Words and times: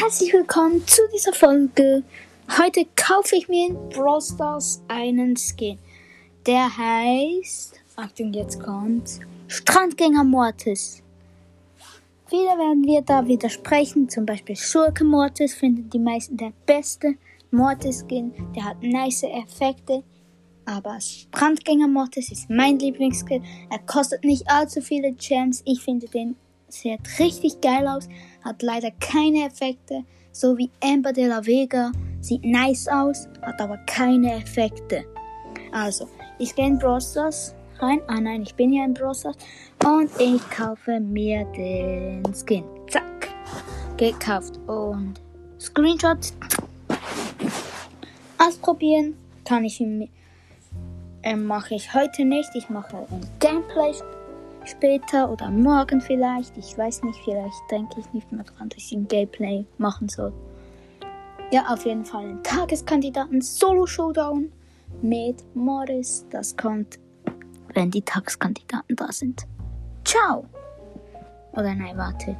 Herzlich 0.00 0.32
willkommen 0.32 0.86
zu 0.86 1.02
dieser 1.12 1.32
Folge. 1.32 2.04
Heute 2.56 2.86
kaufe 2.94 3.34
ich 3.34 3.48
mir 3.48 3.66
in 3.66 3.88
Brawl 3.88 4.22
Stars 4.22 4.80
einen 4.86 5.36
Skin. 5.36 5.76
Der 6.46 6.68
heißt, 6.78 7.80
Achtung, 7.96 8.32
jetzt 8.32 8.60
kommt 8.60 9.18
Strandgänger 9.48 10.22
Mortis. 10.22 11.02
Wieder 12.30 12.56
werden 12.56 12.84
wir 12.84 13.02
da 13.02 13.26
widersprechen. 13.26 14.08
Zum 14.08 14.24
Beispiel 14.24 14.54
Schurke 14.54 15.02
Mortis 15.02 15.54
finden 15.54 15.90
die 15.90 15.98
meisten 15.98 16.36
der 16.36 16.52
beste 16.64 17.16
Mortis-Skin. 17.50 18.32
Der 18.54 18.66
hat 18.66 18.80
nice 18.80 19.24
Effekte. 19.24 20.04
Aber 20.64 21.00
Strandgänger 21.00 21.88
Mortis 21.88 22.30
ist 22.30 22.48
mein 22.48 22.78
Lieblingsskin. 22.78 23.44
Er 23.68 23.80
kostet 23.80 24.22
nicht 24.22 24.48
allzu 24.48 24.80
viele 24.80 25.10
Gems. 25.14 25.60
Ich 25.66 25.82
finde 25.82 26.06
den 26.06 26.36
sieht 26.68 27.00
richtig 27.18 27.60
geil 27.60 27.86
aus, 27.86 28.08
hat 28.44 28.62
leider 28.62 28.90
keine 29.00 29.46
Effekte, 29.46 30.04
so 30.32 30.56
wie 30.56 30.70
Amber 30.82 31.12
de 31.12 31.26
la 31.26 31.44
Vega, 31.44 31.92
sieht 32.20 32.44
nice 32.44 32.88
aus, 32.88 33.28
hat 33.42 33.60
aber 33.60 33.78
keine 33.86 34.34
Effekte. 34.34 35.04
Also, 35.72 36.08
ich 36.38 36.54
gehe 36.54 36.66
in 36.66 36.78
Brawl 36.78 37.00
rein, 37.80 38.00
ah 38.06 38.20
nein, 38.20 38.42
ich 38.42 38.54
bin 38.54 38.72
ja 38.72 38.84
in 38.84 38.94
Brawl 38.94 39.14
und 39.84 40.10
ich 40.18 40.50
kaufe 40.50 41.00
mir 41.00 41.44
den 41.56 42.22
Skin. 42.34 42.64
Zack, 42.88 43.28
gekauft 43.96 44.58
und 44.66 45.14
Screenshot. 45.60 46.32
Ausprobieren. 48.38 49.16
Kann 49.44 49.64
ich 49.64 49.80
ihn 49.80 50.08
äh, 51.22 51.36
mache 51.36 51.74
ich 51.74 51.92
heute 51.94 52.24
nicht. 52.24 52.50
Ich 52.54 52.68
mache 52.68 52.96
ein 52.96 53.26
Gameplay 53.38 53.92
später 54.68 55.30
oder 55.30 55.50
morgen 55.50 56.00
vielleicht. 56.00 56.56
Ich 56.56 56.76
weiß 56.76 57.02
nicht, 57.02 57.18
vielleicht 57.24 57.70
denke 57.70 58.00
ich 58.00 58.12
nicht 58.12 58.30
mehr 58.32 58.44
dran, 58.44 58.68
dass 58.68 58.78
ich 58.78 58.92
ein 58.92 59.08
Gameplay 59.08 59.64
machen 59.78 60.08
soll. 60.08 60.32
Ja, 61.50 61.66
auf 61.68 61.84
jeden 61.86 62.04
Fall 62.04 62.26
ein 62.26 62.42
Tageskandidaten 62.42 63.40
Solo 63.40 63.86
Showdown 63.86 64.52
mit 65.02 65.42
Morris. 65.54 66.26
Das 66.30 66.56
kommt, 66.56 66.98
wenn 67.74 67.90
die 67.90 68.02
Tageskandidaten 68.02 68.96
da 68.96 69.10
sind. 69.10 69.46
Ciao! 70.04 70.44
Oder 71.52 71.74
nein, 71.74 71.96
warte. 71.96 72.36